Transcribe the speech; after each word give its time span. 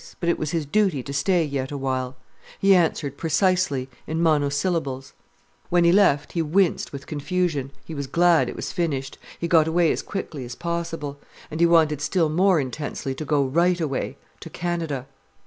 But 0.19 0.29
it 0.29 0.39
was 0.39 0.49
his 0.49 0.65
duty 0.65 1.03
to 1.03 1.13
stay 1.13 1.45
yet 1.45 1.71
awhile. 1.71 2.15
He 2.57 2.73
answered 2.73 3.17
precisely, 3.19 3.87
in 4.07 4.19
monosyllables. 4.19 5.13
When 5.69 5.83
he 5.83 5.91
left 5.91 6.31
he 6.31 6.41
winced 6.41 6.91
with 6.91 7.05
confusion. 7.05 7.69
He 7.85 7.93
was 7.93 8.07
glad 8.07 8.49
it 8.49 8.55
was 8.55 8.71
finished. 8.71 9.19
He 9.37 9.47
got 9.47 9.67
away 9.67 9.91
as 9.91 10.01
quickly 10.01 10.43
as 10.43 10.55
possible. 10.55 11.19
And 11.51 11.59
he 11.59 11.67
wanted 11.67 12.01
still 12.01 12.29
more 12.29 12.59
intensely 12.59 13.13
to 13.13 13.23
go 13.25 13.45
right 13.45 13.79
away, 13.79 14.17
to 14.39 14.49
Canada. 14.49 15.05